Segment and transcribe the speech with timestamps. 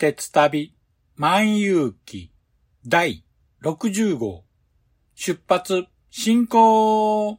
[0.00, 0.72] 鉄旅
[1.16, 2.30] 万有記
[2.88, 3.22] 第
[3.60, 4.46] 60号。
[5.14, 7.38] 出発進行。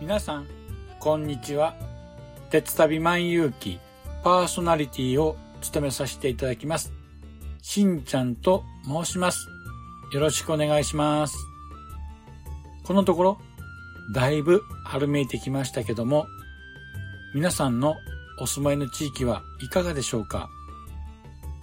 [0.00, 0.46] 皆さん、
[1.00, 1.74] こんにちは。
[2.50, 3.80] 鉄旅万有記
[4.22, 6.92] パーソナリティを務めさせていただきます。
[7.62, 9.48] しんちゃんと申します。
[10.12, 11.36] よろしくお願いします。
[12.84, 13.38] このところ、
[14.14, 16.28] だいぶ春めいてきましたけども、
[17.34, 17.96] 皆さんの
[18.40, 20.48] お住まいの地域はいかがでしょうか？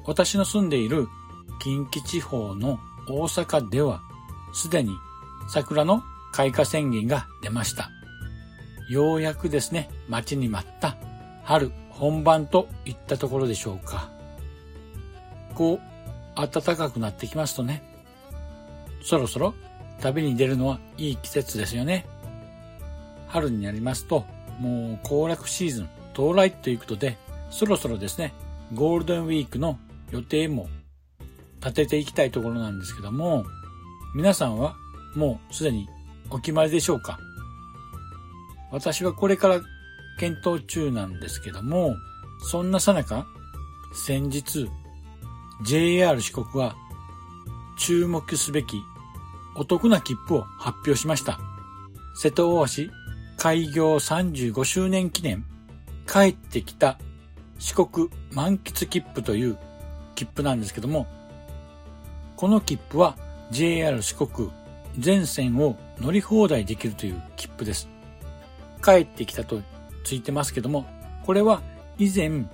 [0.06, 1.07] 私の住んでいる
[1.62, 4.01] 近畿地方の大阪では、
[4.53, 4.94] すでに
[5.47, 6.03] 桜の
[6.34, 7.90] 開花宣言が出ました。
[8.88, 10.97] ようやくですね、待ちに待った
[11.44, 14.09] 春本番といったところでしょうか。
[15.53, 15.79] こう、
[16.35, 17.84] 暖かくなってきますとね、
[19.01, 19.53] そろそろ
[20.01, 22.06] 旅に出るのはいい季節ですよね。
[23.28, 24.25] 春になりますと、
[24.59, 27.18] もう行楽シーズン到来ということで、
[27.50, 28.34] そろそろですね、
[28.74, 29.79] ゴールデンウィークの
[30.12, 30.68] 予定も
[31.59, 33.45] 立てていきたいところなんですけども、
[34.16, 34.75] 皆さんは
[35.16, 35.88] もうすでに
[36.29, 37.19] お決まりでしょうか？
[38.72, 39.62] 私はこれから
[40.20, 41.96] 検討中なんですけども、
[42.50, 43.28] そんなさなか、
[43.94, 44.70] 先日、
[45.64, 46.75] JR 四国は
[47.78, 48.81] 注目すべき
[49.56, 51.40] お得な切符を発表しました。
[52.16, 52.84] 瀬戸大橋
[53.38, 55.46] 開業35周年記念、
[56.08, 56.98] 帰ってきた
[57.59, 59.58] 四国満喫切符という
[60.16, 61.08] 切符なんですけども、
[62.36, 63.18] この切符は
[63.52, 64.50] JR 四国
[64.98, 67.94] 全線を乗り放題できるという切符です。
[68.85, 69.62] 帰ってきたと
[70.03, 70.85] ついてますけども、
[71.25, 71.63] これは
[71.97, 72.46] 以前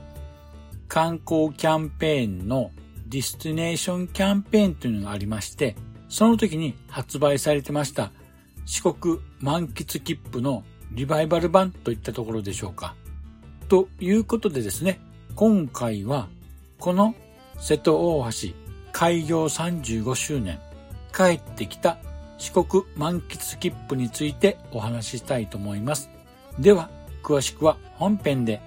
[0.88, 2.72] 観光キャンペーンの
[3.08, 5.76] ディスティネーションキャンペーンというのがありまして、
[6.08, 8.12] その時に発売されてました
[8.66, 12.96] 四国満喫切符のリバイバル版といったところでしょうか。
[13.68, 15.02] ということでですね、
[15.36, 16.30] 今回は
[16.80, 17.16] この
[17.58, 18.50] 瀬戸大橋
[18.92, 20.60] 開業35周年
[21.14, 21.98] 帰ってきた
[22.38, 26.10] 四国満喫切符についてお話ししたいと思います。
[26.62, 26.92] では、
[27.24, 28.62] 詳しくは本編で。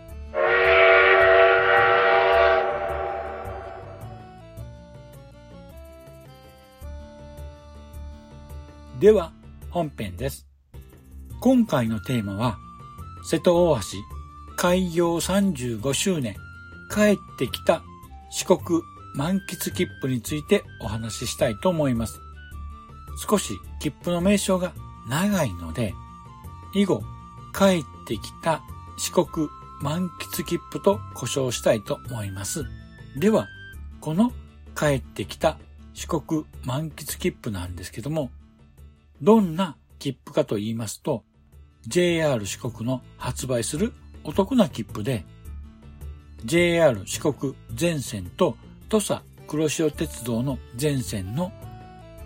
[8.99, 9.31] では、
[9.71, 10.45] 本編です。
[11.41, 12.59] 今回のテーマは、
[13.31, 13.83] 瀬戸大橋
[14.57, 16.35] 開業35周年
[16.93, 17.85] 帰ってきた
[18.33, 18.83] 四国
[19.15, 22.19] 満喫切符についてお話ししたいと思います。
[23.29, 24.73] 少し切符の名称が
[25.09, 25.95] 長いので、
[26.75, 27.05] 以後
[27.57, 28.63] 帰ってきた
[28.99, 29.49] 四国
[29.81, 32.65] 満喫切符と故障したいと思います。
[33.17, 33.47] では、
[34.01, 34.33] この
[34.77, 35.59] 帰ってきた
[35.93, 38.31] 四国満喫切符なんですけども、
[39.23, 41.25] どんな切符かと言いますと、
[41.87, 43.93] JR 四国の発売する
[44.25, 45.25] お得な切符で、
[46.45, 48.57] JR 四国全線と
[48.89, 51.53] 土佐黒潮鉄道の全線の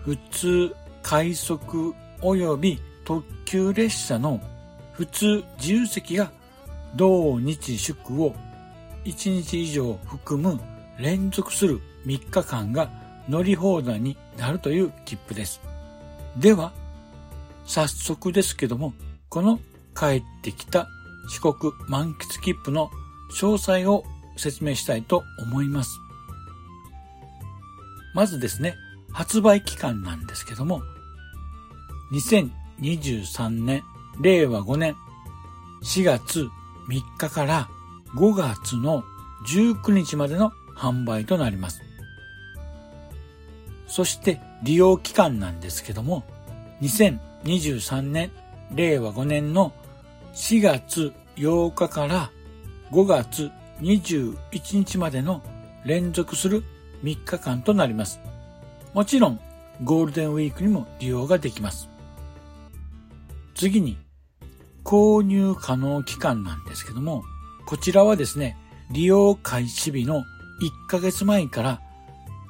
[0.03, 4.41] 普通快速及び特急列車の
[4.99, 6.29] 普通自由席が
[6.93, 8.35] 同日祝を
[9.05, 10.59] 1日以上含む
[10.97, 12.91] 連続する3日間が
[13.29, 15.61] 乗り放題になるという切符です。
[16.35, 16.73] では、
[17.63, 18.93] 早速ですけども、
[19.29, 19.61] この
[19.97, 20.89] 帰ってきた
[21.29, 22.91] 四国満喫切符の
[23.31, 24.03] 詳細を
[24.35, 25.97] 説明したいと思います。
[28.13, 28.75] まずですね、
[29.13, 30.81] 発売期間なんですけども、
[32.11, 33.81] 2023年、
[34.19, 34.95] 令和5年
[35.83, 36.49] 4月
[36.89, 37.69] 3日から
[38.15, 39.03] 5月の
[39.47, 41.81] 19日までの販売となります。
[43.87, 46.23] そして利用期間なんですけども、
[46.81, 48.31] 2023年
[48.73, 49.73] 令和5年の
[50.33, 52.31] 4月8日から
[52.91, 53.51] 5月
[53.81, 54.37] 21
[54.73, 55.41] 日までの
[55.85, 56.63] 連続する
[57.03, 58.19] 3日間となります。
[58.93, 59.39] もちろん
[59.83, 61.89] ゴールデンウィークにも利用ができます。
[63.55, 63.97] 次に
[64.89, 67.23] 購入可能期間なんですけども、
[67.67, 68.57] こちらはですね、
[68.89, 70.23] 利用開始日の1
[70.87, 71.79] ヶ月前から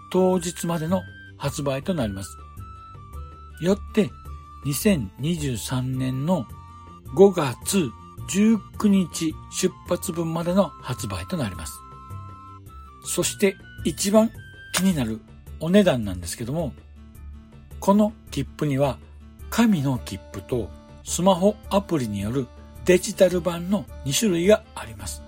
[0.09, 1.01] 当日までの
[1.37, 2.37] 発売となります。
[3.59, 4.09] よって
[4.65, 6.45] 2023年の
[7.13, 7.89] 5月
[8.29, 11.73] 19日出発分までの発売となります。
[13.03, 14.31] そして一番
[14.73, 15.19] 気になる
[15.59, 16.71] お値段なんですけども、
[17.81, 18.97] この切符には
[19.49, 20.78] 紙の切符と
[21.09, 22.47] スマホアプリによる
[22.85, 25.23] デジタル版の2種類があります。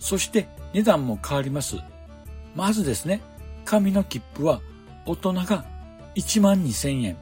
[0.00, 1.76] そして値段も変わります。
[2.56, 3.20] まずですね、
[3.64, 4.60] 紙の切符は
[5.06, 5.64] 大人が
[6.16, 7.16] 1万2000円、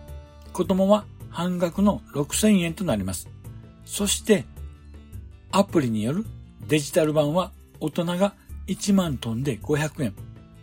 [0.54, 3.28] 子供は半額の6000円となります。
[3.84, 4.46] そして
[5.52, 6.24] アプリによる
[6.66, 8.32] デジタル版は大人が
[8.68, 10.14] 1万トンで500円、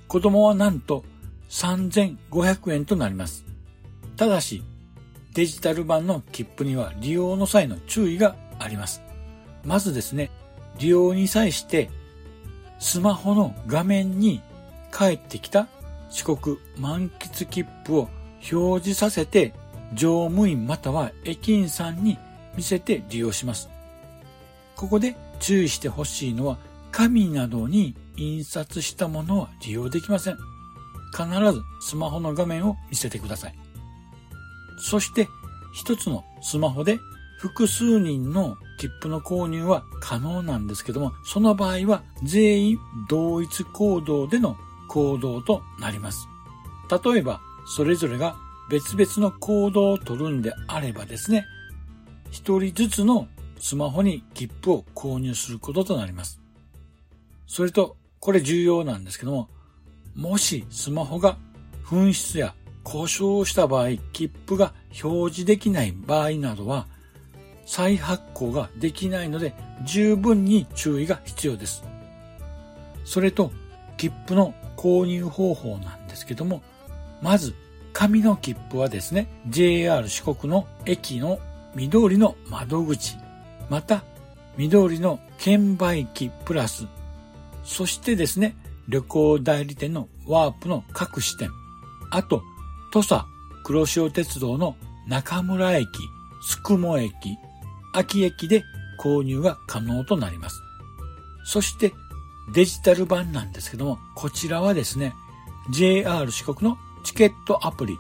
[0.07, 1.03] 子供はなんと
[1.49, 3.45] 3500円となります。
[4.17, 4.63] ただし、
[5.33, 9.01] デジタル版の切符には利用の際の注意があります。
[9.63, 10.29] まずですね、
[10.79, 11.89] 利用に際して
[12.79, 14.41] スマホの画面に
[14.95, 15.67] 帰ってきた
[16.09, 18.09] 四国満喫切符を
[18.51, 19.53] 表示させて
[19.93, 22.17] 乗務員または駅員さんに
[22.55, 23.69] 見せて利用します。
[24.75, 26.57] ここで注意してほしいのは
[26.91, 30.37] 紙などに印刷したものは利用できません。
[31.15, 33.62] 必ずスマホの画面を見せてください。
[34.83, 35.29] そして
[35.71, 36.99] 一つのスマホで
[37.37, 44.57] 複数人の切符の購入は可能なんですけども、その場合は全員同一行動での
[44.89, 46.27] 行動となります。
[46.89, 48.35] 例えば、それぞれが
[48.69, 51.45] 別々の行動をとるんであればですね、
[52.29, 53.27] 一人ずつの
[53.59, 56.41] スマホに切符を購入することとなります。
[57.47, 59.49] それと、これ重要なんですけども、
[60.13, 61.37] もしスマホが
[61.85, 62.53] 紛失や
[62.83, 66.87] 故障した場合、切符が表示できない場合などは、
[67.65, 71.83] 再発行ができないので十分に注意が必要です。
[73.05, 73.51] それと、
[73.97, 76.61] 切符の購入方法なんですけども、
[77.21, 77.55] まず、
[77.93, 81.39] 紙の切符はですね、JR 四国の駅の
[81.75, 83.15] 緑の窓口、
[83.69, 84.03] また、
[84.57, 86.87] 緑の券売機プラス、
[87.63, 88.55] そしてですね、
[88.87, 91.49] 旅行代理店のワープの各支店、
[92.11, 92.43] あと、
[92.93, 93.25] 土佐
[93.63, 95.87] 黒潮鉄道の中村駅、
[96.43, 97.39] すくも駅、
[97.91, 98.63] 秋駅で
[98.99, 100.61] 購入が可能となります。
[101.43, 101.91] そして
[102.53, 105.15] デジタル版なんですけども、こちらはですね、
[105.71, 107.97] JR 四国のチケットアプリ、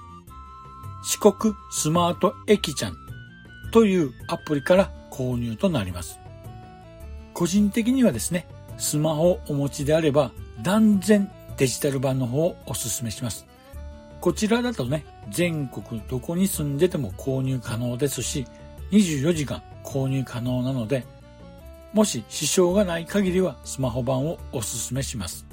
[1.03, 2.95] 四国スマート駅ちゃん
[3.71, 6.19] というアプリから購入となります。
[7.33, 8.47] 個人的にはですね、
[8.77, 10.31] スマホをお持ちであれば
[10.61, 13.47] 断然デジタル版の方をお勧めします。
[14.23, 18.47] こちらだとね、全国どこに住んでても購入可能ですし、
[18.91, 21.05] 24時間購入可能なので、
[21.91, 25.45] もし支障がない限りはスマホ版をお勧めします。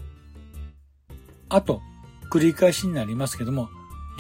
[1.48, 1.82] あと、
[2.30, 3.68] 繰り返しになりますけども、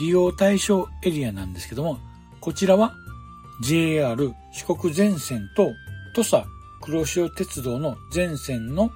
[0.00, 2.00] 利用対象エリアなんですけども、
[2.40, 2.92] こちらは
[3.62, 5.70] JR 四国全線と
[6.12, 6.44] 土佐
[6.82, 8.90] 黒潮鉄道の全線の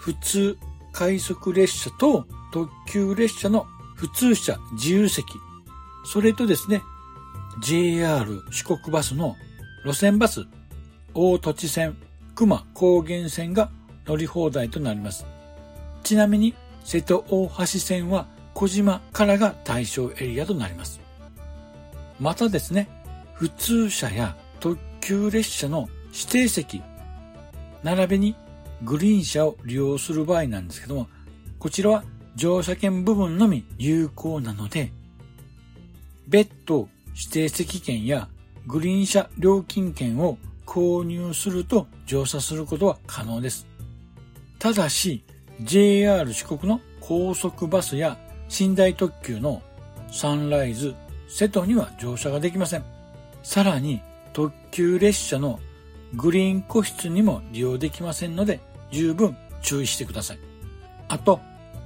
[0.00, 0.58] 普通
[0.92, 3.66] 快速列車と特急列車の
[3.96, 5.24] 普通車自由席、
[6.04, 6.82] それとですね、
[7.62, 9.36] JR 四国バスの
[9.84, 10.44] 路線バス、
[11.14, 11.96] 大土地線、
[12.34, 13.70] 熊高原線が
[14.06, 15.26] 乗り放題となります。
[16.02, 21.00] ちなみに瀬戸大橋線は小島からが対象エリアとなります。
[22.20, 22.88] またですね、
[23.34, 26.82] 普通車や特急列車の指定席、
[27.82, 28.36] 並びに
[28.82, 31.08] グリーン車を利用する場合なんですけども、
[31.58, 32.04] こちらは
[32.36, 34.92] 乗車券部分のみ有効なので、
[36.28, 38.28] 別途指定席券や
[38.66, 43.66] グリーン車料金券を購入すると乗車することは可能です。
[44.58, 45.24] ただし、
[45.62, 48.18] JR 四国の高速バスや
[48.60, 49.62] 寝台特急の
[50.12, 50.94] サンライズ、
[51.28, 52.84] 瀬戸には乗車ができません。
[53.42, 54.02] さらに
[54.34, 55.58] 特急列車の
[56.14, 60.38] グリーン個室にも利用できませんので十分注意してください。
[61.08, 61.40] あと、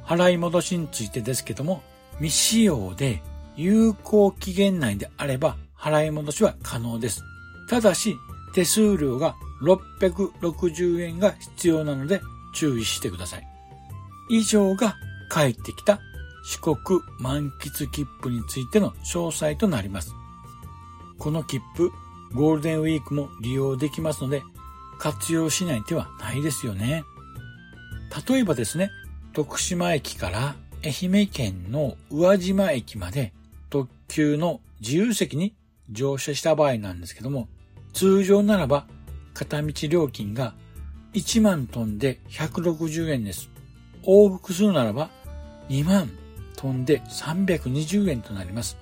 [0.04, 1.82] 払い戻しについてですけども、
[2.18, 3.22] 未使用で
[3.56, 7.22] 有効期限内であれば払い戻しは可能です。
[7.68, 8.16] ただし、
[8.54, 12.20] 手数料が660円が必要なので
[12.54, 13.46] 注意してください。
[14.28, 14.96] 以上が
[15.30, 16.00] 帰ってきた
[16.42, 20.14] 四国満喫切符についての詳細となります。
[21.18, 21.90] この切符、
[22.34, 24.42] ゴールデンウィークも利用できますので、
[24.98, 27.04] 活用しない手はないですよね。
[28.28, 28.90] 例えばですね、
[29.32, 33.32] 徳島駅から愛媛県の宇和島駅まで
[33.68, 35.54] 特急の自由席に
[35.90, 37.48] 乗車した場合なんですけども、
[37.92, 38.86] 通常ならば
[39.34, 40.54] 片道料金が
[41.14, 43.50] 1万トンで160円です。
[44.02, 45.10] 往復するならば
[45.68, 46.10] 2万
[46.56, 48.76] トンで320円となります。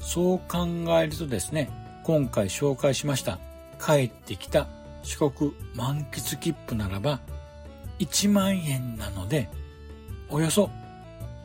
[0.00, 0.66] そう考
[1.00, 1.70] えるとですね、
[2.04, 3.38] 今回紹介しました
[3.84, 4.68] 帰ってきた
[5.02, 7.20] 四国満喫切符ならば
[7.98, 9.48] 1万円なので
[10.28, 10.70] およそ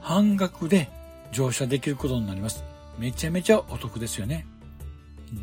[0.01, 0.89] 半額で
[1.31, 2.63] 乗車できることになります。
[2.98, 4.46] めちゃめちゃお得ですよね。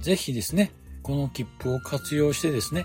[0.01, 0.73] ぜひですね、
[1.03, 2.85] この切符を活用してですね、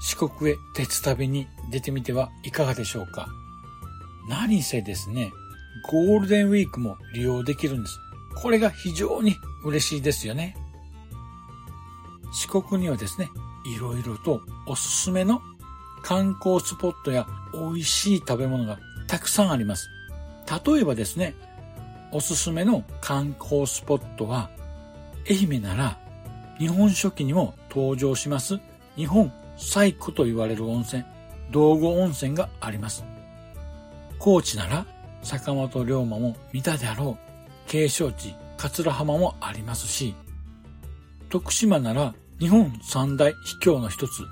[0.00, 3.28] 四国へ鉄旅に出てみてはいかがでしょうか。
[4.28, 5.30] 何せですね、
[5.90, 7.98] ゴールデンウィークも利用できるんです。
[8.40, 10.56] これが非常に嬉しいですよね。
[12.32, 13.28] 四国にはですね、
[13.66, 15.40] いろいろとおすすめの
[16.02, 19.88] 観光スポットや美味しい食べ物がたくさんあります。
[20.66, 21.34] 例えばですね、
[22.12, 24.50] おすすめの観光スポットは、
[25.28, 25.98] 愛媛なら
[26.58, 28.58] 日本書紀にも登場します
[28.96, 31.04] 日本最古と言われる温泉、
[31.50, 33.04] 道後温泉があります。
[34.18, 34.86] 高知なら
[35.22, 40.14] 坂本龍馬も見たであろう景勝地桂浜もありますし、
[41.28, 44.22] 徳島なら日本三大秘境の一つ、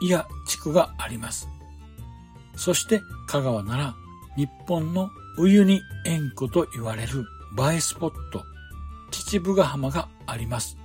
[0.00, 1.48] 伊谷地区があります。
[2.56, 3.94] そして香川なら
[4.36, 7.26] 日本の冬に縁故と言われる
[7.58, 8.44] 映えスポット、
[9.10, 10.76] 秩父ヶ浜があります。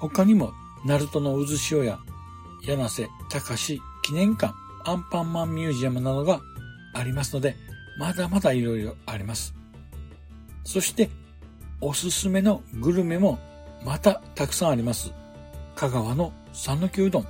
[0.00, 0.52] 他にも、
[0.84, 1.98] ナルトの渦潮や、
[2.62, 4.54] 柳瀬隆記念館、
[4.84, 6.40] アンパンマンミュージアムなどが
[6.94, 7.56] ありますので、
[7.98, 9.54] まだまだ色々あります。
[10.64, 11.10] そして、
[11.80, 13.38] おすすめのグルメも
[13.84, 15.12] またたくさんあります。
[15.74, 17.26] 香川の讃岐うどん、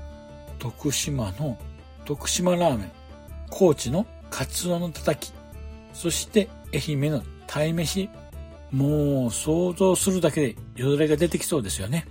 [0.59, 1.59] 徳島の
[2.05, 2.93] 徳島ラーメン、
[3.51, 5.33] 高知のカツオのたたき、
[5.93, 8.09] そして愛媛の鯛めし。
[8.71, 12.07] もう想像するだけでよだれが出てきそうですよね。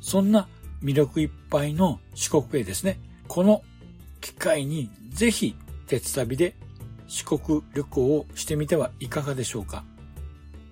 [0.00, 0.48] そんな
[0.82, 2.98] 魅力いっぱいの四国へですね、
[3.28, 3.62] この
[4.20, 5.54] 機会にぜひ
[5.86, 6.56] 鉄旅で
[7.06, 9.84] 四国旅行をしてみてはいかがでしょうか。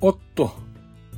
[0.01, 0.53] おっと、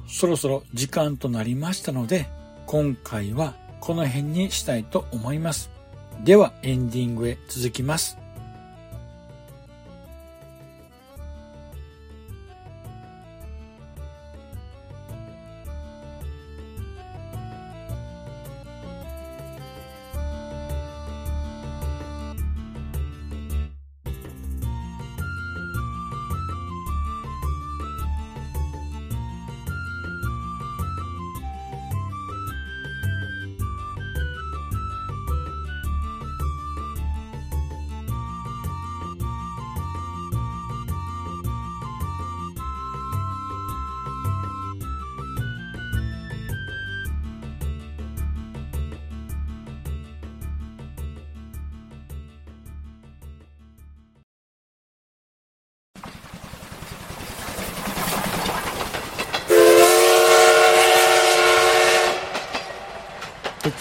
[0.06, 2.28] そろそろ時間となりましたので、
[2.66, 5.70] 今回はこの辺にしたいと思います。
[6.24, 8.23] ではエンディングへ続きます。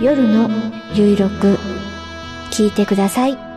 [0.00, 0.48] 夜の
[0.94, 1.58] ゆいろく、
[2.52, 3.47] 聞いてください。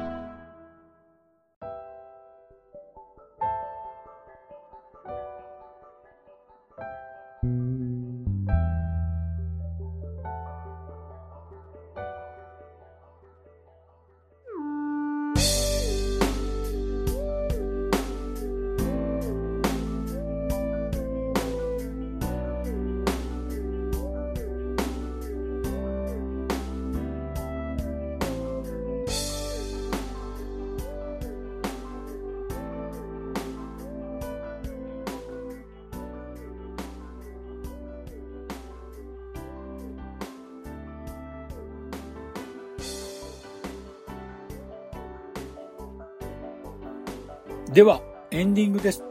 [47.74, 48.02] では、
[48.32, 49.02] エンディングです。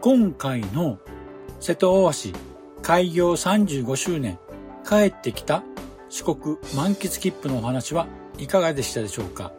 [0.00, 0.98] 今回の
[1.60, 2.16] 瀬戸大橋
[2.80, 4.38] 開業35周年
[4.88, 5.62] 帰ってきた
[6.08, 8.06] 四国満喫切符のお話は
[8.38, 9.52] いかがでしたでしょうか？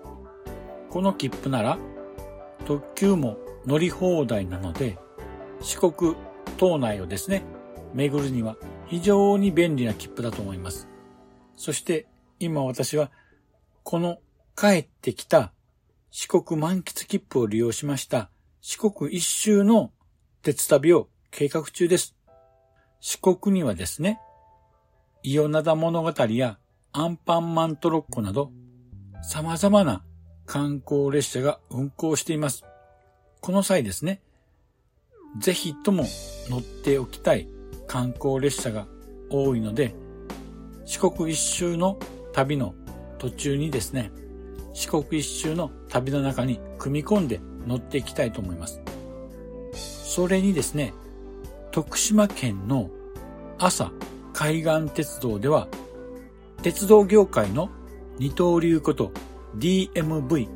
[0.90, 1.78] この切符なら
[2.66, 4.98] 特急も乗り放題なので
[5.62, 6.16] 四国
[6.58, 7.44] 島内をですね、
[7.94, 10.88] 巡るには非常に便利な切符だと思います。
[11.56, 12.08] そして
[12.40, 13.12] 今私は
[13.84, 14.18] この
[14.56, 15.52] 帰ってきた
[16.18, 18.30] 四国満喫切符を利用しました
[18.62, 19.92] 四国一周の
[20.44, 22.16] 鉄旅を計画中です。
[23.02, 24.22] 四国にはですね、
[25.24, 26.58] 伊予灘物語や
[26.94, 28.54] アンパンマントロッコなど
[29.24, 30.06] 様々な
[30.46, 32.64] 観光列車が運行しています。
[33.42, 34.22] この際ですね、
[35.42, 36.06] ぜひとも
[36.50, 37.50] 乗っておきたい
[37.88, 38.88] 観光列車が
[39.30, 39.94] 多いので、
[40.86, 42.00] 四国一周の
[42.32, 42.74] 旅の
[43.18, 44.14] 途中にですね、
[44.76, 48.82] 四国一周の旅の中に組み込んで乗っていきたいと思います。
[49.74, 50.94] それにですね、
[51.72, 52.90] 徳島県の
[53.58, 53.90] 朝
[54.34, 55.70] 海岸鉄道では、
[56.62, 57.70] 鉄道業界の
[58.20, 59.12] 二刀流こと
[59.58, 60.50] DMV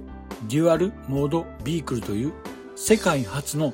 [0.50, 2.34] デュアルモードビークルという
[2.76, 3.72] 世界初の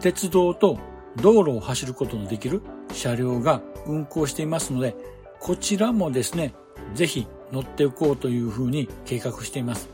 [0.00, 0.78] 鉄道と
[1.16, 2.62] 道路を走ることのできる
[2.94, 4.96] 車両が運行していますので、
[5.38, 6.54] こちらもですね、
[6.94, 9.88] ぜひ乗っておこうというふうに計画しています。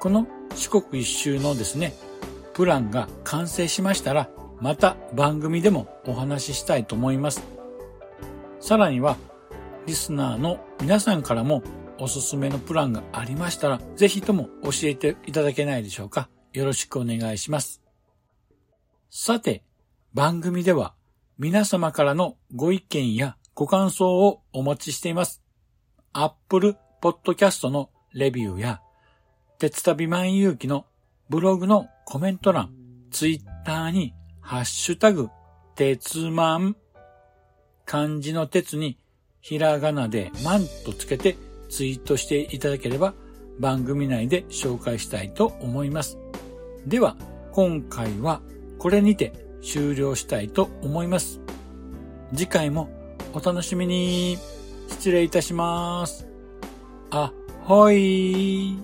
[0.00, 1.94] この四国一周のですね、
[2.54, 7.42] プランが完成しましたら、また番組でもお話ししたいと思います。
[8.60, 9.16] さらには、
[9.86, 11.62] リスナーの皆さんからも
[11.98, 16.28] おすすめのプランがありましたら、ぜひとも教えていただけないでしょうか。
[16.52, 17.82] よろしくお願いします。
[19.10, 19.62] さて、
[20.14, 20.94] 番組では
[21.38, 25.45] 皆様からのご意見やご感想をお待ちしています。
[26.18, 28.80] Apple Podcast のレビューや、
[29.58, 30.86] 鉄旅万有記の
[31.28, 32.72] ブログのコメント欄、
[33.10, 35.28] ツイッターに、ハッシュタグ、
[35.74, 36.76] 鉄マン、
[37.84, 38.96] 漢字の鉄に、
[39.42, 41.36] ひらがなでマンとつけて
[41.68, 43.12] ツイートしていただければ、
[43.60, 46.16] 番組内で紹介したいと思います。
[46.86, 47.16] では、
[47.52, 48.40] 今回は
[48.78, 51.42] これにて終了したいと思います。
[52.34, 52.88] 次回も
[53.34, 54.55] お楽しみに。
[54.88, 56.26] 失礼いたします。
[57.10, 57.32] あ、
[57.66, 58.76] はい。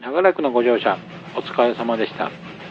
[0.00, 0.96] 長らくのご乗車、
[1.36, 2.30] お疲れ様でした。